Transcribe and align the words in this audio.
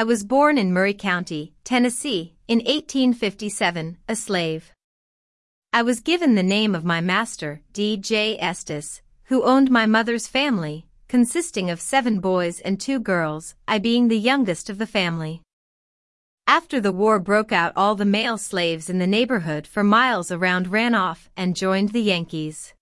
I 0.00 0.02
was 0.02 0.24
born 0.24 0.56
in 0.56 0.72
Murray 0.72 0.94
County, 0.94 1.52
Tennessee, 1.62 2.34
in 2.48 2.60
1857, 2.60 3.98
a 4.08 4.16
slave. 4.16 4.72
I 5.74 5.82
was 5.82 6.00
given 6.00 6.34
the 6.34 6.42
name 6.42 6.74
of 6.74 6.86
my 6.86 7.02
master, 7.02 7.60
D.J. 7.74 8.38
Estes, 8.38 9.02
who 9.24 9.44
owned 9.44 9.70
my 9.70 9.84
mother's 9.84 10.26
family, 10.26 10.86
consisting 11.06 11.68
of 11.68 11.82
seven 11.82 12.18
boys 12.18 12.60
and 12.60 12.80
two 12.80 12.98
girls, 12.98 13.56
I 13.68 13.78
being 13.78 14.08
the 14.08 14.18
youngest 14.18 14.70
of 14.70 14.78
the 14.78 14.86
family. 14.86 15.42
After 16.46 16.80
the 16.80 16.92
war 16.92 17.20
broke 17.20 17.52
out 17.52 17.74
all 17.76 17.94
the 17.94 18.06
male 18.06 18.38
slaves 18.38 18.88
in 18.88 19.00
the 19.00 19.06
neighborhood 19.06 19.66
for 19.66 19.84
miles 19.84 20.32
around 20.32 20.68
ran 20.68 20.94
off 20.94 21.28
and 21.36 21.54
joined 21.54 21.90
the 21.90 22.00
Yankees. 22.00 22.72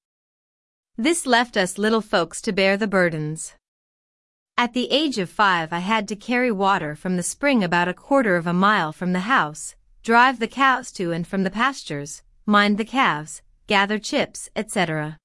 This 0.97 1.27
left 1.27 1.57
us 1.57 1.79
little 1.79 2.01
folks 2.01 2.41
to 2.43 2.53
bear 2.53 2.77
the 2.77 2.87
burdens. 2.87 3.55
At 4.59 4.73
the 4.73 4.91
age 4.91 5.19
of 5.19 5.31
five 5.31 5.73
I 5.73 5.79
had 5.79 6.09
to 6.09 6.17
carry 6.17 6.51
water 6.51 6.97
from 6.97 7.17
the 7.17 7.23
spring 7.23 7.63
about 7.63 7.87
a 7.87 7.95
quarter 7.95 8.35
of 8.35 8.49
a 8.49 8.53
mile 8.53 8.91
from 8.91 9.13
the 9.13 9.21
house, 9.21 9.77
drive 10.03 10.41
the 10.41 10.49
cows 10.49 10.91
to 10.95 11.13
and 11.13 11.25
from 11.25 11.45
the 11.45 11.51
pastures, 11.51 12.25
mind 12.45 12.77
the 12.77 12.85
calves, 12.85 13.41
gather 13.69 14.01
chips, 14.01 14.51
etc. 14.57 15.17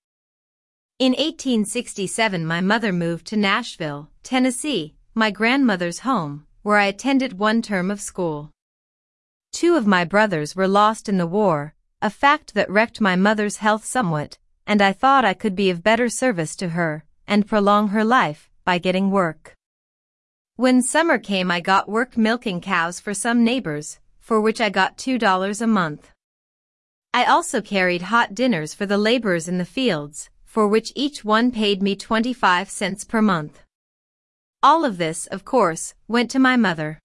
In 1.00 1.14
1867 1.14 2.46
my 2.46 2.62
mother 2.62 2.94
moved 2.94 3.26
to 3.26 3.36
Nashville, 3.36 4.08
Tennessee, 4.22 4.94
my 5.16 5.32
grandmother's 5.32 6.02
home, 6.02 6.46
where 6.62 6.78
I 6.78 6.86
attended 6.86 7.40
one 7.40 7.64
term 7.64 7.90
of 7.90 8.00
school. 8.00 8.52
Two 9.52 9.76
of 9.76 9.88
my 9.88 10.06
brothers 10.06 10.56
were 10.56 10.68
lost 10.68 11.10
in 11.10 11.18
the 11.18 11.26
war, 11.26 11.74
a 12.04 12.12
fact 12.12 12.54
that 12.54 12.70
wrecked 12.70 13.02
my 13.02 13.16
mother's 13.16 13.58
health 13.58 13.84
somewhat, 13.84 14.38
and 14.68 14.80
I 14.80 14.94
thought 14.94 15.26
I 15.26 15.34
could 15.34 15.56
be 15.56 15.72
of 15.72 15.82
better 15.82 16.08
service 16.08 16.56
to 16.58 16.70
her, 16.70 17.04
and 17.26 17.48
prolong 17.48 17.88
her 17.88 18.04
life, 18.04 18.52
by 18.64 18.78
getting 18.78 19.12
work. 19.12 19.54
When 20.56 20.82
summer 20.82 21.18
came 21.18 21.50
I 21.50 21.60
got 21.60 21.90
work 21.90 22.16
milking 22.16 22.62
cows 22.62 23.00
for 23.00 23.14
some 23.14 23.44
neighbors, 23.44 24.00
for 24.20 24.40
which 24.40 24.62
I 24.62 24.70
got 24.70 24.98
$2 24.98 25.62
a 25.62 25.68
month. 25.68 26.12
I 27.14 27.26
also 27.26 27.62
carried 27.62 28.04
hot 28.04 28.34
dinners 28.34 28.74
for 28.74 28.86
the 28.86 28.98
laborers 28.98 29.48
in 29.48 29.58
the 29.58 29.66
fields, 29.66 30.30
for 30.46 30.68
which 30.68 30.94
each 30.96 31.26
one 31.26 31.52
paid 31.52 31.82
me 31.82 31.96
25 31.96 32.70
cents 32.70 33.04
per 33.04 33.22
month. 33.22 33.64
All 34.62 34.86
of 34.86 34.98
this, 34.98 35.28
of 35.28 35.44
course, 35.44 35.94
went 36.08 36.32
to 36.32 36.40
my 36.40 36.56
mother. 36.56 37.00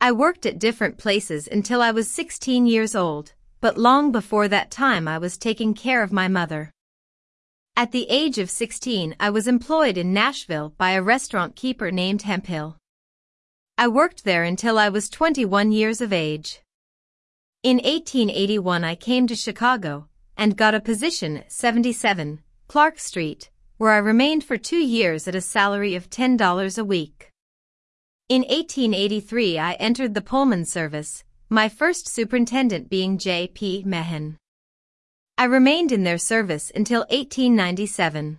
I 0.00 0.12
worked 0.12 0.46
at 0.46 0.58
different 0.58 0.98
places 0.98 1.48
until 1.50 1.80
I 1.80 1.90
was 1.90 2.10
16 2.10 2.66
years 2.66 2.94
old, 2.94 3.32
but 3.60 3.78
long 3.78 4.12
before 4.12 4.48
that 4.48 4.70
time 4.70 5.08
I 5.08 5.18
was 5.18 5.38
taking 5.38 5.74
care 5.74 6.02
of 6.02 6.12
my 6.12 6.28
mother. 6.28 6.70
At 7.74 7.90
the 7.90 8.06
age 8.10 8.36
of 8.36 8.50
16 8.50 9.16
I 9.18 9.30
was 9.30 9.48
employed 9.48 9.96
in 9.96 10.12
Nashville 10.12 10.74
by 10.76 10.90
a 10.90 11.02
restaurant 11.02 11.56
keeper 11.56 11.90
named 11.90 12.22
Hemphill. 12.22 12.76
I 13.78 13.88
worked 13.88 14.24
there 14.24 14.44
until 14.44 14.78
I 14.78 14.90
was 14.90 15.08
21 15.08 15.72
years 15.72 16.02
of 16.02 16.12
age. 16.12 16.60
In 17.62 17.76
1881 17.78 18.84
I 18.84 18.94
came 18.94 19.26
to 19.26 19.34
Chicago 19.34 20.08
and 20.36 20.56
got 20.56 20.74
a 20.74 20.80
position 20.80 21.38
at 21.38 21.52
77 21.52 22.42
Clark 22.68 22.98
Street, 22.98 23.50
where 23.78 23.92
I 23.92 23.98
remained 23.98 24.44
for 24.44 24.58
two 24.58 24.84
years 24.84 25.26
at 25.26 25.34
a 25.34 25.40
salary 25.40 25.94
of 25.94 26.10
$10 26.10 26.78
a 26.78 26.84
week. 26.84 27.30
In 28.28 28.42
1883 28.42 29.58
I 29.58 29.72
entered 29.74 30.12
the 30.12 30.20
Pullman 30.20 30.66
service, 30.66 31.24
my 31.48 31.70
first 31.70 32.06
superintendent 32.06 32.90
being 32.90 33.16
J.P. 33.16 33.84
Mehan. 33.84 34.36
I 35.42 35.46
remained 35.46 35.90
in 35.90 36.04
their 36.04 36.18
service 36.18 36.70
until 36.72 37.00
1897. 37.10 38.38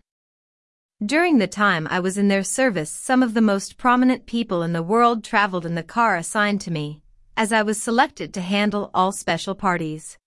During 1.06 1.38
the 1.38 1.48
time 1.48 1.86
I 1.92 2.00
was 2.00 2.18
in 2.18 2.30
their 2.30 2.46
service 2.46 2.90
some 2.90 3.22
of 3.22 3.34
the 3.34 3.42
most 3.42 3.78
prominent 3.78 4.26
people 4.26 4.64
in 4.64 4.72
the 4.72 4.82
world 4.82 5.22
traveled 5.22 5.66
in 5.66 5.76
the 5.76 5.84
car 5.84 6.16
assigned 6.16 6.62
to 6.62 6.72
me, 6.72 7.02
as 7.36 7.52
I 7.52 7.62
was 7.62 7.84
selected 7.84 8.34
to 8.34 8.40
handle 8.40 8.90
all 8.94 9.12
special 9.12 9.54
parties. 9.54 10.18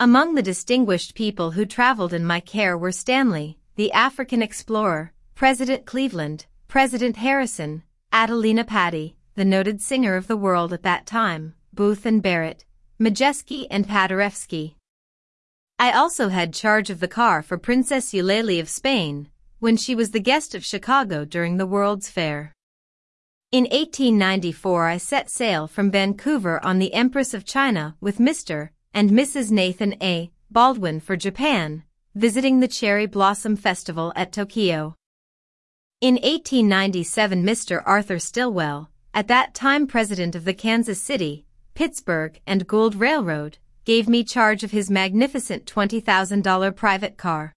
Among 0.00 0.34
the 0.34 0.42
distinguished 0.42 1.14
people 1.14 1.52
who 1.52 1.64
traveled 1.64 2.12
in 2.12 2.24
my 2.24 2.40
care 2.40 2.76
were 2.76 2.90
Stanley, 2.90 3.60
the 3.76 3.92
African 3.92 4.42
explorer, 4.42 5.12
President 5.36 5.86
Cleveland, 5.86 6.46
President 6.66 7.18
Harrison, 7.18 7.84
Adelina 8.12 8.64
Patti, 8.64 9.14
the 9.36 9.44
noted 9.44 9.80
singer 9.80 10.16
of 10.16 10.26
the 10.26 10.36
world 10.36 10.72
at 10.72 10.82
that 10.82 11.06
time, 11.06 11.54
Booth 11.72 12.04
and 12.04 12.20
Barrett, 12.20 12.64
Modjeska 12.98 13.68
and 13.70 13.86
Paderewski. 13.86 14.74
I 15.80 15.92
also 15.92 16.28
had 16.28 16.54
charge 16.54 16.90
of 16.90 16.98
the 16.98 17.06
car 17.06 17.40
for 17.40 17.56
Princess 17.56 18.12
Eulalie 18.12 18.58
of 18.58 18.68
Spain, 18.68 19.28
when 19.60 19.76
she 19.76 19.94
was 19.94 20.10
the 20.10 20.18
guest 20.18 20.56
of 20.56 20.64
Chicago 20.64 21.24
during 21.24 21.56
the 21.56 21.68
World's 21.68 22.10
Fair. 22.10 22.52
In 23.52 23.62
1894 23.62 24.88
I 24.88 24.96
set 24.96 25.30
sail 25.30 25.68
from 25.68 25.92
Vancouver 25.92 26.58
on 26.64 26.80
the 26.80 26.92
Empress 26.92 27.32
of 27.32 27.44
China 27.44 27.96
with 28.00 28.18
Mr. 28.18 28.70
and 28.92 29.10
Mrs. 29.10 29.52
Nathan 29.52 29.94
A. 30.02 30.32
Baldwin 30.50 30.98
for 30.98 31.14
Japan, 31.14 31.84
visiting 32.12 32.58
the 32.58 32.66
Cherry 32.66 33.06
Blossom 33.06 33.54
Festival 33.54 34.12
at 34.16 34.32
Tokyo. 34.32 34.96
In 36.00 36.14
1897 36.14 37.44
Mr. 37.44 37.82
Arthur 37.86 38.18
Stillwell, 38.18 38.90
at 39.14 39.28
that 39.28 39.54
time 39.54 39.86
president 39.86 40.34
of 40.34 40.44
the 40.44 40.54
Kansas 40.54 41.00
City, 41.00 41.46
Pittsburgh 41.74 42.40
and 42.48 42.66
Gulf 42.66 42.94
Railroad, 42.96 43.58
gave 43.88 44.06
me 44.06 44.22
charge 44.22 44.62
of 44.62 44.70
his 44.70 44.90
magnificent 44.90 45.64
$20,000 45.64 46.76
private 46.76 47.16
car. 47.16 47.54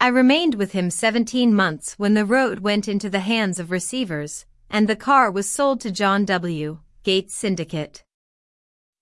I 0.00 0.08
remained 0.08 0.54
with 0.54 0.72
him 0.72 0.88
17 0.88 1.52
months 1.52 1.98
when 1.98 2.14
the 2.14 2.24
road 2.24 2.60
went 2.60 2.88
into 2.88 3.10
the 3.10 3.20
hands 3.20 3.60
of 3.60 3.70
receivers, 3.70 4.46
and 4.70 4.88
the 4.88 4.96
car 4.96 5.30
was 5.30 5.50
sold 5.50 5.82
to 5.82 5.90
John 5.90 6.24
W. 6.24 6.78
Gates 7.02 7.34
Syndicate. 7.34 8.02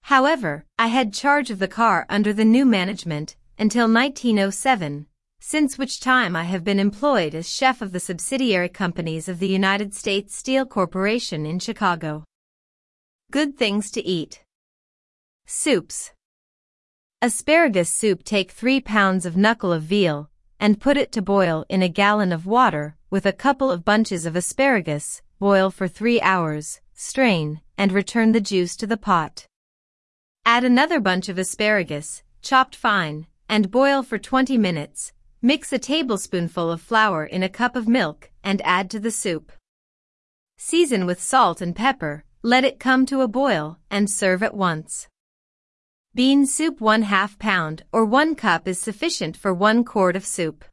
However, 0.03 0.65
I 0.77 0.89
had 0.89 1.15
charge 1.15 1.53
of 1.53 1.61
the 1.61 1.69
car 1.69 2.05
under 2.09 2.33
the 2.33 2.45
new 2.45 2.65
management 2.65 3.37
until 3.57 3.87
1907, 3.87 5.07
since 5.39 5.79
which 5.79 6.01
time 6.01 6.35
I 6.35 6.43
have 6.43 6.65
been 6.65 6.81
employed 6.81 7.37
as 7.37 7.49
chef 7.49 7.81
of 7.81 7.93
the 7.93 8.01
subsidiary 8.01 8.71
companies 8.71 9.29
of 9.29 9.39
the 9.39 9.47
United 9.47 9.95
States 9.95 10.35
Steel 10.35 10.67
Corporation 10.67 11.47
in 11.47 11.61
Chicago. 11.61 12.25
Good 13.31 13.57
things 13.57 13.89
to 13.93 14.05
eat. 14.05 14.43
Soups. 15.47 16.14
Asparagus 17.25 17.89
soup 17.89 18.23
Take 18.23 18.51
3 18.51 18.83
pounds 18.83 19.25
of 19.25 19.35
knuckle 19.35 19.73
of 19.73 19.83
veal 19.83 20.29
and 20.61 20.79
put 20.79 20.99
it 20.99 21.11
to 21.13 21.23
boil 21.23 21.65
in 21.71 21.83
a 21.83 21.89
gallon 21.89 22.33
of 22.33 22.45
water 22.45 22.99
with 23.09 23.25
a 23.25 23.33
couple 23.33 23.71
of 23.71 23.83
bunches 23.83 24.27
of 24.27 24.37
asparagus, 24.37 25.23
boil 25.39 25.71
for 25.71 25.89
3 25.89 26.21
hours, 26.21 26.83
strain, 26.93 27.63
and 27.79 27.93
return 27.93 28.33
the 28.33 28.43
juice 28.43 28.77
to 28.77 28.87
the 28.87 28.99
pot. 28.99 29.47
Add 30.45 30.65
another 30.65 31.01
bunch 31.01 31.31
of 31.31 31.39
asparagus, 31.39 32.23
chopped 32.43 32.77
fine, 32.77 33.27
and 33.49 33.71
boil 33.71 34.03
for 34.03 34.19
20 34.19 34.59
minutes. 34.59 35.15
Mix 35.41 35.73
a 35.73 35.79
tablespoonful 35.79 36.71
of 36.71 36.83
flour 36.83 37.25
in 37.25 37.43
a 37.43 37.49
cup 37.49 37.75
of 37.75 37.89
milk 37.89 38.31
and 38.43 38.61
add 38.67 38.91
to 38.91 39.01
the 39.01 39.11
soup. 39.11 39.51
Season 40.59 41.07
with 41.07 41.23
salt 41.23 41.63
and 41.63 41.75
pepper, 41.75 42.25
let 42.43 42.65
it 42.65 42.79
come 42.79 43.07
to 43.07 43.23
a 43.23 43.29
boil, 43.29 43.79
and 43.91 44.11
serve 44.11 44.43
at 44.43 44.55
once. 44.55 45.09
Bean 46.17 46.47
soup 46.47 46.81
1 46.81 47.03
half 47.03 47.37
pound 47.41 47.83
or 47.91 48.05
1 48.05 48.37
cup 48.37 48.69
is 48.69 48.81
sufficient 48.81 49.37
for 49.37 49.53
1 49.53 49.83
quart 49.83 50.15
of 50.15 50.25
soup. 50.25 50.65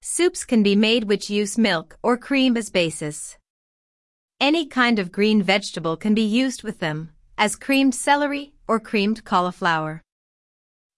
Soups 0.00 0.44
can 0.44 0.62
be 0.62 0.76
made 0.76 1.02
which 1.02 1.28
use 1.28 1.58
milk 1.58 1.98
or 2.00 2.16
cream 2.16 2.56
as 2.56 2.70
basis. 2.70 3.38
Any 4.40 4.64
kind 4.64 5.00
of 5.00 5.10
green 5.10 5.42
vegetable 5.42 5.96
can 5.96 6.14
be 6.14 6.22
used 6.22 6.62
with 6.62 6.78
them, 6.78 7.10
as 7.36 7.56
creamed 7.56 7.96
celery 7.96 8.54
or 8.68 8.78
creamed 8.78 9.24
cauliflower. 9.24 10.04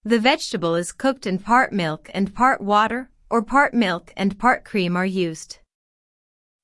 The 0.04 0.18
vegetable 0.18 0.74
is 0.74 0.92
cooked 0.92 1.26
in 1.26 1.38
part 1.38 1.72
milk 1.72 2.10
and 2.12 2.34
part 2.34 2.60
water, 2.60 3.08
or 3.30 3.40
part 3.40 3.72
milk 3.72 4.12
and 4.14 4.38
part 4.38 4.66
cream 4.66 4.94
are 4.94 5.06
used. 5.06 5.60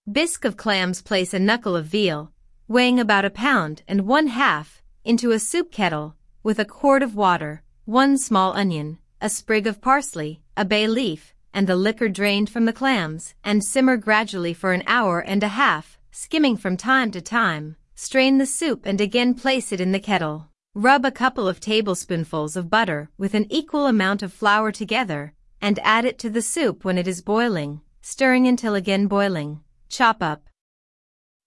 Bisque 0.07 0.45
of 0.45 0.59
clams 0.59 1.01
place 1.01 1.33
a 1.33 1.39
knuckle 1.39 1.77
of 1.77 1.87
veal, 1.87 2.31
weighing 2.69 3.01
about 3.01 3.25
a 3.25 3.31
pound 3.31 3.83
and 3.89 4.07
one 4.07 4.27
half, 4.27 4.83
into 5.03 5.31
a 5.31 5.39
soup 5.39 5.73
kettle, 5.73 6.17
with 6.45 6.59
a 6.59 6.65
quart 6.67 7.03
of 7.03 7.17
water, 7.17 7.63
one 7.87 8.19
small 8.19 8.53
onion, 8.53 8.99
a 9.19 9.31
sprig 9.31 9.67
of 9.67 9.81
parsley, 9.81 10.43
a 10.59 10.65
bay 10.65 10.87
leaf, 10.87 11.33
and 11.55 11.67
the 11.67 11.75
liquor 11.75 12.07
drained 12.07 12.51
from 12.51 12.67
the 12.67 12.73
clams, 12.73 13.35
and 13.43 13.65
simmer 13.65 13.97
gradually 13.97 14.53
for 14.53 14.75
an 14.75 14.83
hour 14.87 15.21
and 15.21 15.43
a 15.43 15.49
half, 15.49 15.99
skimming 16.11 16.55
from 16.55 16.77
time 16.77 17.11
to 17.11 17.23
time. 17.23 17.77
Strain 17.95 18.37
the 18.37 18.45
soup 18.45 18.85
and 18.85 19.01
again 19.01 19.33
place 19.33 19.73
it 19.73 19.81
in 19.81 19.93
the 19.93 19.99
kettle. 19.99 20.51
Rub 20.75 21.07
a 21.07 21.11
couple 21.11 21.49
of 21.49 21.61
tablespoonfuls 21.61 22.57
of 22.57 22.69
butter 22.69 23.09
with 23.17 23.33
an 23.33 23.47
equal 23.49 23.87
amount 23.87 24.23
of 24.23 24.31
flour 24.31 24.71
together, 24.71 25.33
and 25.63 25.79
add 25.83 26.05
it 26.05 26.19
to 26.19 26.29
the 26.29 26.43
soup 26.43 26.85
when 26.85 26.99
it 26.99 27.09
is 27.09 27.23
boiling, 27.23 27.81
stirring 28.03 28.47
until 28.47 28.75
again 28.75 29.07
boiling. 29.07 29.61
Chop 29.89 30.23
up 30.23 30.43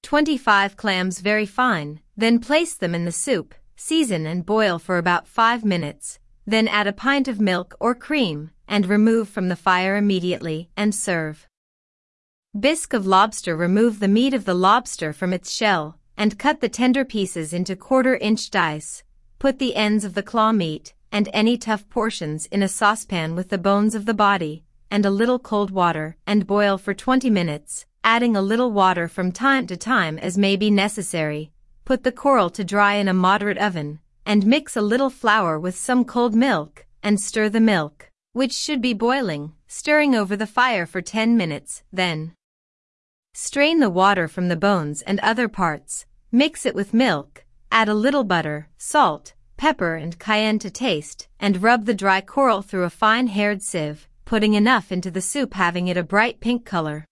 25 0.02 0.76
clams 0.76 1.20
very 1.20 1.46
fine, 1.46 2.00
then 2.16 2.40
place 2.40 2.74
them 2.74 2.96
in 2.96 3.06
the 3.06 3.12
soup, 3.12 3.54
season 3.78 4.26
and 4.26 4.46
boil 4.46 4.80
for 4.80 4.98
about 4.98 5.28
5 5.28 5.64
minutes, 5.64 6.20
then 6.46 6.68
add 6.68 6.88
a 6.88 6.94
pint 6.94 7.28
of 7.28 7.40
milk 7.40 7.76
or 7.80 7.96
cream 7.96 8.52
and 8.68 8.86
remove 8.86 9.30
from 9.30 9.48
the 9.48 9.56
fire 9.56 9.96
immediately 9.96 10.70
and 10.76 10.94
serve. 10.94 11.48
Bisque 12.60 12.94
of 12.94 13.06
lobster 13.06 13.56
Remove 13.56 14.00
the 14.00 14.08
meat 14.08 14.34
of 14.34 14.46
the 14.46 14.54
lobster 14.54 15.14
from 15.14 15.32
its 15.32 15.52
shell, 15.52 16.00
and 16.18 16.40
cut 16.40 16.60
the 16.60 16.70
tender 16.70 17.06
pieces 17.06 17.54
into 17.54 17.76
quarter-inch 17.76 18.50
dice. 18.50 19.04
Put 19.40 19.60
the 19.60 19.76
ends 19.76 20.04
of 20.04 20.16
the 20.16 20.24
claw 20.24 20.52
meat, 20.52 20.96
and 21.12 21.30
any 21.32 21.58
tough 21.58 21.88
portions 21.90 22.48
in 22.48 22.64
a 22.64 22.68
saucepan 22.68 23.36
with 23.36 23.50
the 23.50 23.58
bones 23.58 23.94
of 23.94 24.06
the 24.06 24.14
body, 24.14 24.64
and 24.90 25.06
a 25.06 25.12
little 25.12 25.38
cold 25.38 25.70
water, 25.70 26.18
and 26.26 26.48
boil 26.48 26.78
for 26.78 26.94
20 26.94 27.30
minutes, 27.30 27.86
adding 28.04 28.36
a 28.36 28.42
little 28.42 28.72
water 28.72 29.08
from 29.08 29.32
time 29.32 29.68
to 29.68 29.78
time 29.78 30.18
as 30.18 30.38
may 30.38 30.56
be 30.56 30.72
necessary. 30.72 31.52
Put 31.88 32.04
the 32.04 32.12
coral 32.12 32.50
to 32.50 32.66
dry 32.66 32.96
in 32.96 33.08
a 33.08 33.14
moderate 33.14 33.58
oven, 33.58 34.00
and 34.26 34.46
mix 34.46 34.76
a 34.76 34.82
little 34.82 35.10
flour 35.10 35.58
with 35.58 35.74
some 35.74 36.04
cold 36.04 36.36
milk, 36.36 36.86
and 37.02 37.18
stir 37.18 37.48
the 37.48 37.62
milk, 37.62 38.12
which 38.34 38.52
should 38.52 38.82
be 38.82 38.92
boiling, 38.92 39.54
stirring 39.70 40.14
over 40.14 40.36
the 40.36 40.46
fire 40.46 40.86
for 40.86 41.02
10 41.02 41.38
minutes, 41.38 41.84
then 41.94 42.34
Strain 43.34 43.80
the 43.80 43.90
water 43.90 44.28
from 44.28 44.50
the 44.50 44.58
bones 44.58 45.02
and 45.04 45.22
other 45.22 45.48
parts, 45.48 46.06
mix 46.30 46.66
it 46.66 46.76
with 46.76 46.94
milk, 46.94 47.46
add 47.72 47.88
a 47.88 47.94
little 47.94 48.26
butter, 48.26 48.68
salt, 48.78 49.34
pepper 49.56 49.96
and 49.96 50.20
cayenne 50.20 50.60
to 50.60 50.70
taste, 50.70 51.30
and 51.40 51.64
rub 51.64 51.86
the 51.86 51.94
dry 51.94 52.20
coral 52.20 52.62
through 52.62 52.84
a 52.84 52.90
fine-haired 52.90 53.62
sieve, 53.62 54.10
putting 54.26 54.56
enough 54.56 54.92
into 54.92 55.10
the 55.10 55.22
soup 55.22 55.54
having 55.54 55.88
it 55.88 55.96
a 55.96 56.04
bright 56.04 56.42
pink 56.42 56.66
color. 56.66 57.06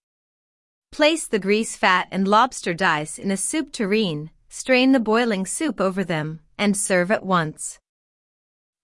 Place 0.92 1.28
the 1.28 1.40
grease 1.40 1.78
fat 1.78 2.10
and 2.12 2.28
lobster 2.28 2.74
dice 2.74 3.18
in 3.18 3.32
a 3.32 3.38
soup 3.38 3.72
tureen, 3.72 4.32
strain 4.58 4.94
the 4.94 5.00
boiling 5.02 5.46
soup 5.46 5.82
over 5.82 6.02
them, 6.02 6.40
and 6.58 6.78
serve 6.78 7.12
at 7.12 7.26
once. 7.26 7.78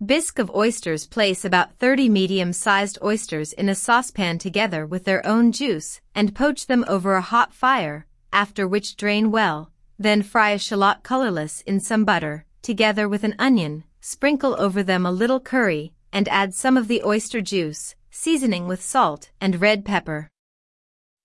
Bisque 0.05 0.37
of 0.37 0.53
oysters 0.53 1.07
Place 1.07 1.45
about 1.45 1.77
30 1.77 2.09
medium-sized 2.09 2.97
oysters 3.01 3.53
in 3.53 3.69
a 3.69 3.73
saucepan 3.73 4.37
together 4.37 4.85
with 4.85 5.05
their 5.05 5.25
own 5.25 5.53
juice 5.53 6.01
and 6.13 6.35
poach 6.35 6.67
them 6.67 6.83
over 6.89 7.13
a 7.13 7.21
hot 7.21 7.53
fire, 7.53 8.05
after 8.33 8.67
which 8.67 8.97
drain 8.97 9.31
well, 9.31 9.71
then 9.97 10.21
fry 10.21 10.49
a 10.49 10.57
shallot 10.59 11.03
colorless 11.03 11.61
in 11.61 11.79
some 11.79 12.03
butter, 12.03 12.45
together 12.61 13.07
with 13.07 13.23
an 13.23 13.35
onion, 13.39 13.85
sprinkle 14.01 14.57
over 14.59 14.83
them 14.83 15.05
a 15.05 15.11
little 15.11 15.39
curry, 15.39 15.93
and 16.11 16.27
add 16.27 16.53
some 16.53 16.75
of 16.75 16.89
the 16.89 17.01
oyster 17.05 17.39
juice, 17.39 17.95
seasoning 18.09 18.67
with 18.67 18.83
salt 18.83 19.31
and 19.39 19.61
red 19.61 19.85
pepper. 19.85 20.27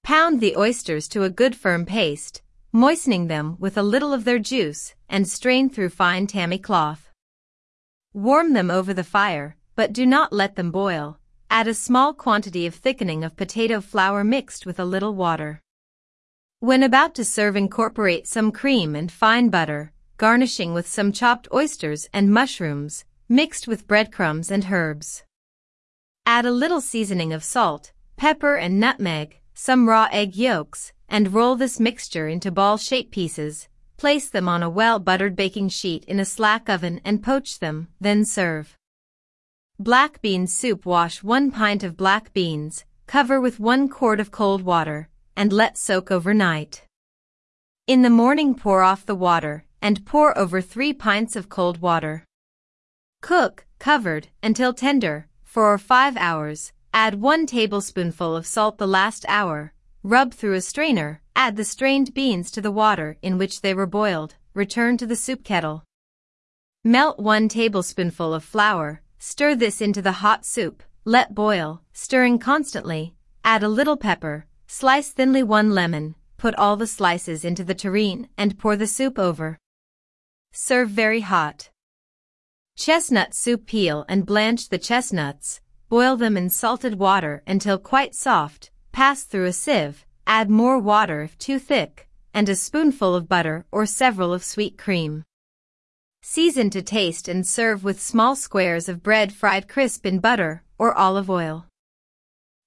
Pound 0.04 0.40
the 0.40 0.56
oysters 0.56 1.08
to 1.08 1.24
a 1.24 1.30
good 1.30 1.56
firm 1.56 1.84
paste, 1.84 2.42
moistening 2.72 3.26
them 3.26 3.56
with 3.58 3.76
a 3.76 3.82
little 3.82 4.12
of 4.12 4.24
their 4.24 4.38
juice, 4.38 4.94
and 5.08 5.28
strain 5.28 5.68
through 5.68 5.88
fine 5.88 6.26
tammy 6.26 6.58
cloth. 6.58 7.10
Warm 8.12 8.52
them 8.52 8.70
over 8.70 8.94
the 8.94 9.04
fire, 9.04 9.56
but 9.74 9.92
do 9.92 10.06
not 10.06 10.32
let 10.32 10.56
them 10.56 10.70
boil. 10.70 11.18
Add 11.50 11.68
a 11.68 11.74
small 11.74 12.12
quantity 12.12 12.66
of 12.66 12.74
thickening 12.74 13.22
of 13.22 13.36
potato 13.36 13.80
flour 13.80 14.24
mixed 14.24 14.66
with 14.66 14.80
a 14.80 14.84
little 14.84 15.14
water. 15.14 15.60
When 16.60 16.82
about 16.82 17.14
to 17.16 17.24
serve 17.24 17.56
incorporate 17.56 18.26
some 18.26 18.50
cream 18.50 18.96
and 18.96 19.12
fine 19.12 19.50
butter, 19.50 19.92
garnishing 20.16 20.72
with 20.72 20.88
some 20.88 21.12
chopped 21.12 21.46
oysters 21.52 22.08
and 22.12 22.32
mushrooms, 22.32 23.04
mixed 23.28 23.68
with 23.68 23.86
breadcrumbs 23.86 24.50
and 24.50 24.66
herbs. 24.72 25.24
Add 26.24 26.46
a 26.46 26.50
little 26.50 26.80
seasoning 26.80 27.32
of 27.32 27.44
salt, 27.44 27.92
pepper 28.16 28.56
and 28.56 28.80
nutmeg, 28.80 29.40
some 29.54 29.88
raw 29.88 30.08
egg 30.10 30.34
yolks, 30.34 30.92
and 31.08 31.32
roll 31.32 31.56
this 31.56 31.80
mixture 31.80 32.28
into 32.28 32.50
ball-shaped 32.50 33.10
pieces, 33.10 33.68
Place 33.96 34.28
them 34.28 34.46
on 34.46 34.62
a 34.62 34.68
well-buttered 34.68 35.34
baking 35.34 35.70
sheet 35.70 36.04
in 36.04 36.20
a 36.20 36.26
slack 36.26 36.68
oven 36.68 37.00
and 37.02 37.22
poach 37.22 37.60
them, 37.60 37.88
then 37.98 38.26
serve. 38.26 38.76
Black 39.78 40.20
bean 40.20 40.46
soup 40.46 40.84
Wash 40.84 41.22
1 41.22 41.50
pint 41.50 41.82
of 41.82 41.96
black 41.96 42.34
beans, 42.34 42.84
cover 43.06 43.40
with 43.40 43.58
1 43.58 43.88
quart 43.88 44.20
of 44.20 44.30
cold 44.30 44.62
water, 44.62 45.08
and 45.34 45.50
let 45.50 45.78
soak 45.78 46.10
overnight. 46.10 46.84
In 47.86 48.02
the 48.02 48.10
morning 48.10 48.54
pour 48.54 48.82
off 48.82 49.06
the 49.06 49.14
water, 49.14 49.64
and 49.80 50.04
pour 50.04 50.36
over 50.36 50.60
3 50.60 50.92
pints 50.92 51.34
of 51.34 51.48
cold 51.48 51.80
water. 51.80 52.24
Cook, 53.22 53.64
covered, 53.78 54.28
until 54.42 54.74
tender, 54.74 55.26
4 55.42 55.72
or 55.72 55.78
5 55.78 56.18
hours, 56.18 56.74
add 56.92 57.14
1 57.14 57.46
tablespoonful 57.46 58.36
of 58.36 58.46
salt 58.46 58.76
the 58.76 58.86
last 58.86 59.24
hour, 59.26 59.72
rub 60.06 60.32
through 60.32 60.54
a 60.54 60.60
strainer, 60.60 61.20
Add 61.38 61.56
the 61.56 61.64
strained 61.64 62.14
beans 62.14 62.50
to 62.52 62.62
the 62.62 62.72
water 62.72 63.18
in 63.20 63.36
which 63.36 63.60
they 63.60 63.74
were 63.74 63.86
boiled, 63.86 64.36
return 64.54 64.96
to 64.96 65.06
the 65.06 65.14
soup 65.14 65.44
kettle. 65.44 65.84
Melt 66.82 67.18
1 67.18 67.48
tablespoonful 67.50 68.32
of 68.32 68.42
flour, 68.42 69.02
stir 69.18 69.54
this 69.54 69.82
into 69.82 70.00
the 70.00 70.24
hot 70.24 70.46
soup, 70.46 70.82
let 71.04 71.34
boil, 71.34 71.82
stirring 71.92 72.38
constantly, 72.38 73.14
add 73.44 73.62
a 73.62 73.68
little 73.68 73.98
pepper, 73.98 74.46
slice 74.66 75.10
thinly 75.10 75.42
1 75.42 75.74
lemon, 75.74 76.14
put 76.38 76.54
all 76.54 76.76
the 76.76 76.86
slices 76.86 77.44
into 77.44 77.62
the 77.62 77.74
tureen 77.74 78.30
and 78.38 78.58
pour 78.58 78.76
the 78.76 78.86
soup 78.86 79.18
over. 79.18 79.58
Serve 80.52 80.88
very 80.88 81.20
hot. 81.20 81.68
Chestnut 82.78 83.34
soup 83.34 83.66
Peel 83.66 84.06
and 84.08 84.24
blanch 84.24 84.70
the 84.70 84.78
chestnuts, 84.78 85.60
boil 85.90 86.16
them 86.16 86.34
in 86.34 86.48
salted 86.48 86.98
water 86.98 87.42
until 87.46 87.78
quite 87.78 88.14
soft, 88.14 88.70
pass 88.96 89.24
through 89.24 89.44
a 89.44 89.52
sieve, 89.52 90.06
Add 90.26 90.48
more 90.48 90.78
water 90.78 91.20
if 91.20 91.36
too 91.36 91.58
thick, 91.58 92.08
and 92.32 92.48
a 92.48 92.54
spoonful 92.54 93.14
of 93.14 93.28
butter 93.28 93.66
or 93.70 93.84
several 93.84 94.32
of 94.32 94.42
sweet 94.42 94.78
cream. 94.78 95.22
Season 96.22 96.70
to 96.70 96.80
taste 96.80 97.28
and 97.28 97.46
serve 97.46 97.84
with 97.84 98.00
small 98.00 98.34
squares 98.34 98.88
of 98.88 99.02
bread 99.02 99.34
fried 99.34 99.68
crisp 99.68 100.06
in 100.06 100.18
butter 100.18 100.62
or 100.78 100.96
olive 100.96 101.28
oil. 101.28 101.66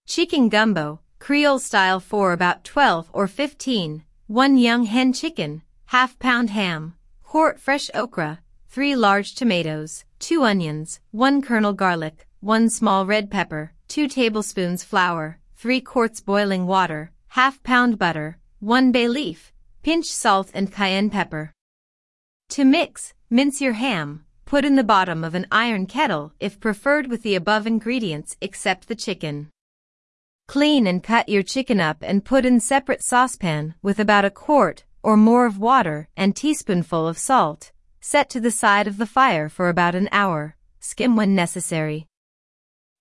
Chicken 0.06 0.50
gumbo, 0.50 1.00
Creole 1.18 1.58
style 1.58 2.00
for 2.00 2.32
about 2.32 2.64
12 2.64 3.10
or 3.12 3.26
15, 3.26 4.04
1 4.28 4.58
young 4.58 4.84
hen 4.86 5.12
chicken, 5.12 5.64
half 5.86 6.20
pound 6.20 6.52
ham, 6.52 6.94
quart 7.24 7.60
fresh 7.60 7.90
okra, 7.96 8.40
3 8.68 8.96
large 8.96 9.34
tomatoes, 9.34 10.06
2 10.20 10.44
onions, 10.44 11.00
1 11.10 11.42
kernel 11.42 11.74
garlic, 11.74 12.28
1 12.42 12.70
small 12.70 13.08
red 13.08 13.32
pepper, 13.32 13.74
2 13.88 14.08
tablespoons 14.08 14.84
flour, 14.84 15.40
3 15.62 15.82
quarts 15.82 16.22
boiling 16.22 16.66
water, 16.66 17.12
half 17.28 17.62
pound 17.64 18.00
butter, 18.00 18.38
1 18.62 18.94
bay 18.94 19.10
leaf, 19.10 19.52
pinch 19.84 20.06
salt 20.06 20.50
and 20.54 20.72
cayenne 20.72 21.10
pepper. 21.10 21.52
To 22.52 22.64
mix, 22.64 23.14
mince 23.30 23.60
your 23.60 23.74
ham, 23.74 24.24
put 24.46 24.64
in 24.64 24.78
the 24.78 24.86
bottom 24.86 25.22
of 25.22 25.36
an 25.36 25.46
iron 25.52 25.86
kettle 25.86 26.32
if 26.40 26.62
preferred 26.62 27.08
with 27.08 27.24
the 27.24 27.36
above 27.36 27.68
ingredients 27.68 28.38
except 28.40 28.88
the 28.88 28.96
chicken. 28.96 29.50
Clean 30.48 30.88
and 30.88 31.04
cut 31.04 31.28
your 31.28 31.44
chicken 31.44 31.82
up 31.82 31.98
and 32.04 32.24
put 32.24 32.46
in 32.46 32.62
separate 32.62 33.04
saucepan 33.04 33.76
with 33.82 34.00
about 34.00 34.24
a 34.24 34.30
quart 34.30 34.86
or 35.04 35.18
more 35.18 35.46
of 35.46 35.60
water 35.60 36.08
and 36.16 36.38
teaspoonful 36.38 37.06
of 37.06 37.18
salt. 37.18 37.74
Set 38.00 38.30
to 38.30 38.40
the 38.40 38.50
side 38.50 38.88
of 38.88 38.96
the 38.96 39.06
fire 39.06 39.50
for 39.50 39.68
about 39.68 39.94
an 39.94 40.08
hour. 40.14 40.56
Skim 40.80 41.18
when 41.18 41.36
necessary. 41.36 42.08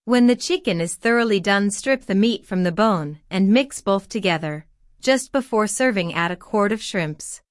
When 0.09 0.27
the 0.27 0.37
chicken 0.37 0.81
is 0.81 0.95
thoroughly 0.95 1.39
done 1.39 1.71
strip 1.71 2.07
the 2.07 2.15
meat 2.15 2.47
from 2.47 2.63
the 2.63 2.73
bone 2.73 3.19
and 3.29 3.51
mix 3.51 3.83
both 3.83 4.09
together. 4.09 4.65
Just 5.03 5.33
before 5.33 5.67
serving 5.67 6.15
add 6.15 6.31
a 6.31 6.37
quart 6.37 6.73
of 6.73 6.81
shrimps. 6.81 7.43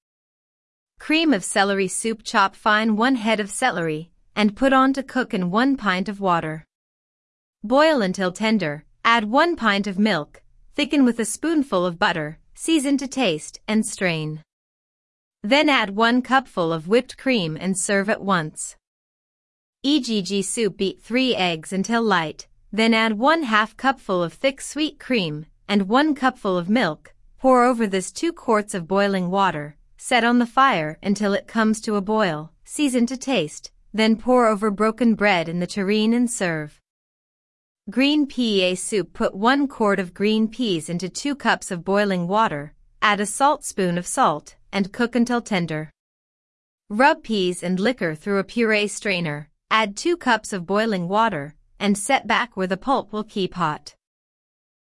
Cream 1.00 1.36
of 1.36 1.44
celery 1.44 1.88
soup 1.88 2.22
chop 2.24 2.56
fine 2.56 2.96
one 2.96 3.14
head 3.14 3.40
of 3.40 3.52
celery 3.52 4.10
and 4.36 4.56
put 4.56 4.74
on 4.74 4.92
to 4.94 5.04
cook 5.04 5.36
in 5.36 5.52
one 5.52 5.78
pint 5.78 6.10
of 6.10 6.20
water. 6.20 6.66
Boil 7.64 8.02
until 8.02 8.32
tender, 8.32 8.86
add 9.06 9.26
one 9.26 9.56
pint 9.56 9.86
of 9.86 10.00
milk, 10.00 10.42
thicken 10.74 11.06
with 11.06 11.20
a 11.20 11.26
spoonful 11.26 11.86
of 11.86 12.00
butter, 12.00 12.40
season 12.56 12.98
to 12.98 13.08
taste 13.08 13.60
and 13.68 13.86
strain. 13.86 14.42
Then 15.44 15.70
add 15.70 15.92
one 15.92 16.24
cupful 16.24 16.74
of 16.74 16.88
whipped 16.88 17.20
cream 17.20 17.56
and 17.56 17.78
serve 17.78 18.10
at 18.10 18.24
once. 18.24 18.76
EGG 19.89 20.44
soup 20.44 20.75
beat 20.75 21.01
3 21.01 21.34
eggs 21.34 21.72
until 21.72 22.03
light, 22.03 22.46
then 22.74 22.94
add 22.94 23.17
1 23.17 23.44
half 23.44 23.77
cupful 23.77 24.22
of 24.22 24.34
thick 24.34 24.60
sweet 24.60 25.00
cream 25.00 25.46
and 25.65 25.88
1 25.88 26.13
cupful 26.13 26.58
of 26.58 26.70
milk. 26.70 27.13
Pour 27.39 27.63
over 27.63 27.88
this 27.88 28.12
2 28.12 28.34
quarts 28.34 28.74
of 28.74 28.86
boiling 28.86 29.32
water, 29.32 29.77
set 29.96 30.25
on 30.25 30.39
the 30.39 30.46
fire 30.46 31.00
until 31.01 31.32
it 31.32 31.48
comes 31.48 31.79
to 31.79 31.96
a 31.96 32.01
boil, 32.01 32.51
season 32.65 33.06
to 33.06 33.15
taste, 33.15 33.72
then 33.94 34.17
pour 34.17 34.48
over 34.48 34.70
broken 34.70 35.15
bread 35.15 35.48
in 35.48 35.62
the 35.62 35.65
tureen 35.65 36.13
and 36.13 36.29
serve. 36.29 36.82
Green 37.89 38.27
pea 38.27 38.75
soup 38.75 39.13
Put 39.13 39.36
1 39.36 39.70
quart 39.70 40.00
of 40.00 40.13
green 40.13 40.50
peas 40.50 40.89
into 40.89 41.08
2 41.08 41.34
cups 41.34 41.72
of 41.72 41.86
boiling 41.86 42.27
water, 42.27 42.74
add 43.01 43.22
a 43.22 43.25
salt 43.25 43.63
spoon 43.63 43.98
of 43.98 44.06
salt, 44.06 44.58
and 44.70 44.91
cook 44.91 45.15
until 45.15 45.39
tender. 45.39 45.91
Rub 46.89 47.24
peas 47.24 47.63
and 47.63 47.79
liquor 47.79 48.15
through 48.15 48.39
a 48.39 48.44
puree 48.44 48.89
strainer, 48.89 49.50
Add 49.69 49.97
2 49.97 50.15
cups 50.15 50.53
of 50.53 50.65
boiling 50.65 51.09
water 51.09 51.53
and 51.77 51.97
set 51.97 52.25
back 52.25 52.55
where 52.55 52.67
the 52.67 52.77
pulp 52.77 53.12
will 53.12 53.25
keep 53.25 53.55
hot. 53.55 53.95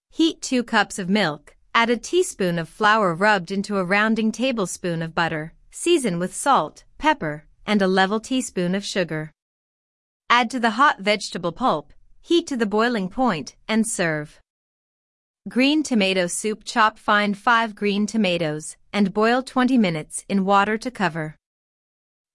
Heat 0.09 0.41
2 0.41 0.63
cups 0.63 0.97
of 0.97 1.07
milk, 1.07 1.55
add 1.75 1.89
a 1.89 1.97
teaspoon 1.97 2.57
of 2.57 2.67
flour 2.67 3.13
rubbed 3.13 3.51
into 3.51 3.77
a 3.77 3.83
rounding 3.83 4.31
tablespoon 4.31 5.01
of 5.01 5.13
butter, 5.13 5.53
season 5.69 6.17
with 6.17 6.35
salt, 6.35 6.83
pepper, 6.97 7.45
and 7.65 7.81
a 7.81 7.87
level 7.87 8.19
teaspoon 8.19 8.73
of 8.73 8.83
sugar. 8.83 9.31
Add 10.29 10.49
to 10.49 10.59
the 10.59 10.71
hot 10.71 10.99
vegetable 10.99 11.51
pulp, 11.51 11.93
heat 12.19 12.47
to 12.47 12.57
the 12.57 12.65
boiling 12.65 13.07
point, 13.07 13.55
and 13.67 13.87
serve. 13.87 14.41
Green 15.47 15.83
tomato 15.83 16.27
soup 16.27 16.63
chop 16.65 16.97
fine 16.97 17.35
5 17.35 17.75
green 17.75 18.07
tomatoes 18.07 18.77
and 18.91 19.13
boil 19.13 19.43
20 19.43 19.77
minutes 19.77 20.25
in 20.27 20.43
water 20.43 20.77
to 20.77 20.91
cover. 20.91 21.35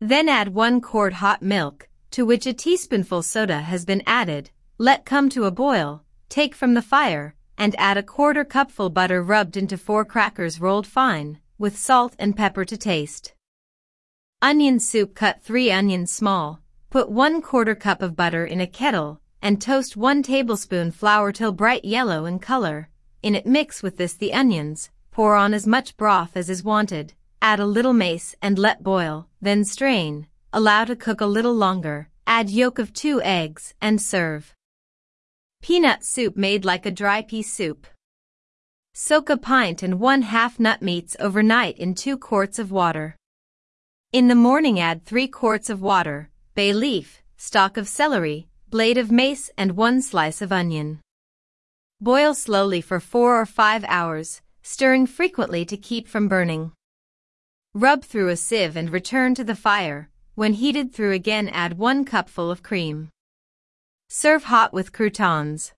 Then 0.01 0.29
add 0.29 0.55
1 0.55 0.81
quart 0.81 1.15
hot 1.15 1.43
milk, 1.43 1.89
to 2.17 2.25
which 2.25 2.47
a 2.47 2.53
teaspoonful 2.55 3.23
soda 3.23 3.61
has 3.61 3.85
been 3.85 4.03
added, 4.07 4.49
let 4.79 5.05
come 5.05 5.29
to 5.29 5.45
a 5.45 5.51
boil, 5.51 6.03
take 6.31 6.55
from 6.55 6.73
the 6.73 6.81
fire, 6.81 7.35
and 7.59 7.77
add 7.77 7.99
a 7.99 8.03
quarter 8.03 8.43
cupful 8.43 8.89
butter 8.89 9.23
rubbed 9.23 9.55
into 9.55 9.77
4 9.77 10.03
crackers 10.07 10.59
rolled 10.59 10.87
fine, 10.87 11.39
with 11.59 11.77
salt 11.77 12.17
and 12.19 12.35
pepper 12.35 12.65
to 12.65 12.75
taste. 12.75 13.35
Onion 14.41 14.81
soup 14.81 15.15
cut 15.15 15.43
3 15.43 15.71
onions 15.71 16.11
small, 16.11 16.63
put 16.89 17.11
1 17.11 17.43
quarter 17.43 17.75
cup 17.75 18.01
of 18.01 18.17
butter 18.17 18.47
in 18.47 18.63
a 18.63 18.67
kettle, 18.67 19.21
and 19.43 19.61
toast 19.61 19.95
1 19.95 20.23
tablespoon 20.23 20.91
flour 20.91 21.33
till 21.33 21.53
bright 21.53 21.85
yellow 21.85 22.25
in 22.25 22.39
color. 22.39 22.89
In 23.23 23.35
it 23.35 23.45
mix 23.45 23.83
with 23.83 23.99
this 23.99 24.15
the 24.15 24.33
onions, 24.33 24.89
pour 25.11 25.35
on 25.35 25.53
as 25.53 25.67
much 25.67 25.99
broth 25.99 26.35
as 26.35 26.49
is 26.49 26.65
wanted, 26.65 27.13
add 27.43 27.61
a 27.61 27.67
little 27.67 27.93
mace 27.93 28.35
and 28.41 28.59
let 28.59 28.83
boil, 28.83 29.29
then 29.43 29.67
strain, 29.67 30.29
allow 30.57 30.87
to 30.87 30.97
cook 30.97 31.21
a 31.21 31.27
little 31.27 31.53
longer, 31.53 32.09
add 32.27 32.49
yolk 32.49 32.79
of 32.79 32.91
2 32.95 33.21
eggs, 33.21 33.75
and 33.79 34.01
serve. 34.01 34.55
Peanut 35.61 36.03
soup 36.03 36.35
made 36.35 36.65
like 36.65 36.87
a 36.87 36.91
dry 36.91 37.21
pea 37.21 37.43
soup. 37.43 37.87
Soak 38.95 39.29
a 39.29 39.37
pint 39.37 39.83
and 39.83 40.01
one 40.01 40.23
half 40.23 40.59
nut 40.59 40.81
meats 40.81 41.15
overnight 41.21 41.77
in 41.77 41.95
2 41.95 42.17
quarts 42.17 42.59
of 42.59 42.71
water. 42.71 43.17
In 44.13 44.29
the 44.29 44.35
morning 44.35 44.81
add 44.81 45.05
3 45.05 45.29
quarts 45.29 45.69
of 45.69 45.83
water, 45.83 46.31
bay 46.55 46.73
leaf, 46.73 47.23
stalk 47.37 47.77
of 47.77 47.87
celery, 47.87 48.49
blade 48.71 48.97
of 48.97 49.13
mace 49.13 49.51
and 49.59 49.77
1 49.77 50.01
slice 50.01 50.41
of 50.41 50.53
onion. 50.53 51.01
Boil 52.01 52.33
slowly 52.33 52.81
for 52.81 52.99
4 52.99 53.43
or 53.43 53.45
5 53.45 53.85
hours, 53.87 54.41
stirring 54.63 55.07
frequently 55.07 55.67
to 55.67 55.77
keep 55.77 56.09
from 56.09 56.29
burning. 56.29 56.73
Rub 57.75 58.03
through 58.03 58.31
a 58.31 58.37
sieve 58.37 58.75
and 58.75 58.89
return 58.89 59.35
to 59.35 59.45
the 59.45 59.55
fire. 59.55 60.09
When 60.37 60.53
heated 60.53 60.93
through 60.93 61.13
again 61.13 61.49
add 61.49 61.79
1 61.79 62.05
cupful 62.05 62.51
of 62.51 62.63
cream. 62.63 63.09
Serve 64.11 64.45
hot 64.45 64.71
with 64.71 64.93
croutons. 64.93 65.73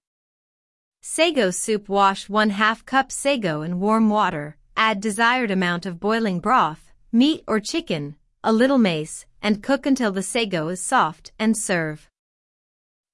Sago 1.00 1.52
soup 1.52 1.88
Wash 1.88 2.28
1 2.28 2.50
2 2.50 2.82
cup 2.84 3.12
sago 3.12 3.62
in 3.62 3.78
warm 3.78 4.10
water, 4.10 4.56
add 4.76 5.00
desired 5.00 5.52
amount 5.52 5.86
of 5.86 6.00
boiling 6.00 6.40
broth, 6.40 6.92
meat 7.12 7.44
or 7.46 7.60
chicken, 7.60 8.16
a 8.42 8.52
little 8.52 8.78
mace, 8.78 9.26
and 9.40 9.62
cook 9.62 9.86
until 9.86 10.10
the 10.10 10.24
sago 10.24 10.66
is 10.66 10.82
soft 10.82 11.30
and 11.38 11.56
serve. 11.56 12.08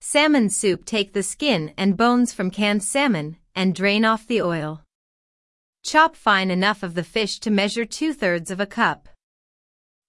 Salmon 0.00 0.48
soup 0.48 0.86
Take 0.86 1.12
the 1.12 1.22
skin 1.22 1.74
and 1.76 1.94
bones 1.94 2.32
from 2.32 2.50
canned 2.50 2.82
salmon 2.82 3.36
and 3.54 3.74
drain 3.74 4.06
off 4.06 4.26
the 4.26 4.40
oil. 4.40 4.80
Chop 5.82 6.16
fine 6.16 6.50
enough 6.50 6.82
of 6.82 6.94
the 6.94 7.04
fish 7.04 7.38
to 7.40 7.50
measure 7.50 7.84
two-thirds 7.84 8.50
of 8.50 8.60
a 8.60 8.66
cup. 8.66 9.10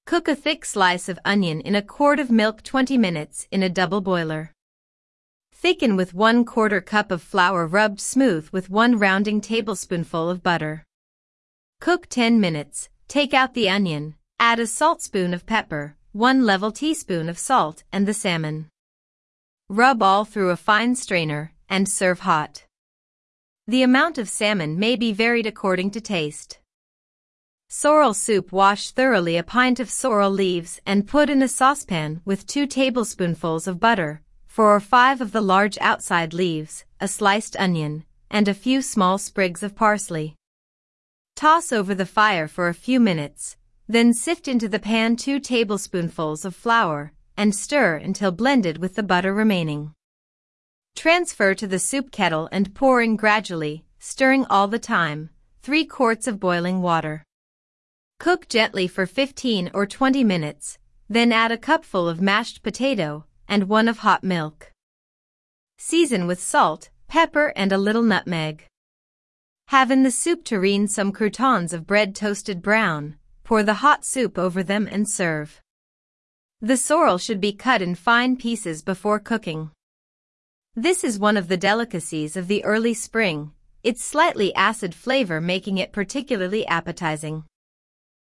Cook 0.05 0.27
a 0.27 0.35
thick 0.35 0.65
slice 0.65 1.09
of 1.09 1.17
onion 1.25 1.61
in 1.61 1.73
a 1.73 1.81
quart 1.81 2.19
of 2.19 2.29
milk 2.29 2.61
20 2.61 2.95
minutes 2.95 3.47
in 3.49 3.63
a 3.63 3.69
double 3.69 4.01
boiler. 4.01 4.51
Thicken 5.51 5.95
with 5.95 6.13
1 6.13 6.45
quarter 6.45 6.79
cup 6.79 7.09
of 7.09 7.23
flour 7.23 7.65
rubbed 7.65 7.99
smooth 7.99 8.47
with 8.51 8.69
1 8.69 8.99
rounding 8.99 9.41
tablespoonful 9.41 10.29
of 10.29 10.43
butter. 10.43 10.83
Cook 11.81 12.05
10 12.07 12.39
minutes, 12.39 12.89
take 13.07 13.33
out 13.33 13.55
the 13.55 13.67
onion, 13.67 14.13
add 14.37 14.59
a 14.59 14.67
saltspoon 14.67 15.33
of 15.33 15.47
pepper, 15.47 15.95
1 16.11 16.45
level 16.45 16.71
teaspoon 16.71 17.27
of 17.27 17.39
salt 17.39 17.83
and 17.91 18.07
the 18.07 18.13
salmon. 18.13 18.69
Rub 19.69 20.03
all 20.03 20.23
through 20.23 20.51
a 20.51 20.55
fine 20.55 20.93
strainer 20.93 21.51
and 21.67 21.89
serve 21.89 22.19
hot. 22.19 22.65
The 23.65 23.81
amount 23.81 24.19
of 24.19 24.29
salmon 24.29 24.77
may 24.77 24.97
be 24.97 25.13
varied 25.13 25.47
according 25.47 25.89
to 25.91 25.99
taste. 25.99 26.59
Sorrel 27.77 28.13
soup 28.13 28.53
Wash 28.53 28.91
thoroughly 28.91 29.35
a 29.35 29.43
pint 29.43 29.81
of 29.81 29.89
sorrel 29.89 30.31
leaves 30.31 30.79
and 30.85 31.05
put 31.05 31.29
in 31.29 31.41
a 31.41 31.47
saucepan 31.49 32.21
with 32.23 32.47
2 32.47 32.67
tablespoonfuls 32.67 33.67
of 33.67 33.81
butter, 33.81 34.21
4 34.47 34.75
or 34.77 34.79
5 34.79 35.19
of 35.19 35.33
the 35.33 35.41
large 35.41 35.77
outside 35.81 36.33
leaves, 36.33 36.85
a 37.01 37.09
sliced 37.09 37.57
onion, 37.57 38.05
and 38.31 38.47
a 38.47 38.53
few 38.53 38.81
small 38.81 39.17
sprigs 39.17 39.61
of 39.61 39.75
parsley. 39.75 40.35
Toss 41.35 41.73
over 41.73 41.93
the 41.93 42.05
fire 42.05 42.47
for 42.47 42.69
a 42.69 42.73
few 42.73 43.01
minutes, 43.01 43.57
then 43.89 44.13
sift 44.13 44.47
into 44.47 44.69
the 44.69 44.79
pan 44.79 45.17
2 45.17 45.41
tablespoonfuls 45.41 46.45
of 46.45 46.55
flour, 46.55 47.11
and 47.35 47.53
stir 47.53 47.97
until 47.97 48.31
blended 48.31 48.77
with 48.77 48.95
the 48.95 49.03
butter 49.03 49.33
remaining. 49.33 49.91
Transfer 50.95 51.53
to 51.53 51.67
the 51.67 51.79
soup 51.79 52.09
kettle 52.11 52.47
and 52.53 52.73
pour 52.73 53.01
in 53.01 53.17
gradually, 53.17 53.83
stirring 53.99 54.45
all 54.49 54.69
the 54.69 54.79
time, 54.79 55.29
3 55.61 55.83
quarts 55.85 56.25
of 56.25 56.39
boiling 56.39 56.81
water. 56.81 57.25
Cook 58.19 58.47
gently 58.47 58.87
for 58.87 59.05
15 59.05 59.71
or 59.73 59.85
20 59.85 60.23
minutes, 60.23 60.77
then 61.09 61.31
add 61.31 61.51
a 61.51 61.57
cupful 61.57 62.07
of 62.07 62.21
mashed 62.21 62.63
potato 62.63 63.25
and 63.47 63.69
one 63.69 63.87
of 63.87 63.99
hot 63.99 64.23
milk. 64.23 64.71
Season 65.77 66.25
with 66.25 66.39
salt, 66.39 66.89
pepper 67.07 67.53
and 67.55 67.71
a 67.71 67.77
little 67.77 68.01
nutmeg. 68.01 68.65
Have 69.67 69.91
in 69.91 70.03
the 70.03 70.11
soup 70.11 70.43
tureen 70.43 70.87
some 70.87 71.11
croutons 71.11 71.73
of 71.73 71.85
bread 71.85 72.15
toasted 72.15 72.61
brown, 72.61 73.17
pour 73.43 73.63
the 73.63 73.75
hot 73.75 74.05
soup 74.05 74.37
over 74.37 74.63
them 74.63 74.87
and 74.91 75.07
serve. 75.07 75.61
The 76.61 76.77
sorrel 76.77 77.17
should 77.17 77.41
be 77.41 77.53
cut 77.53 77.81
in 77.81 77.95
fine 77.95 78.37
pieces 78.37 78.81
before 78.81 79.19
cooking. 79.19 79.71
This 80.75 81.03
is 81.03 81.19
one 81.19 81.37
of 81.37 81.47
the 81.47 81.57
delicacies 81.57 82.35
of 82.35 82.47
the 82.47 82.63
early 82.63 82.93
spring, 82.93 83.51
its 83.83 84.03
slightly 84.03 84.55
acid 84.55 84.95
flavor 84.95 85.39
making 85.41 85.77
it 85.77 85.91
particularly 85.91 86.65
appetizing. 86.67 87.43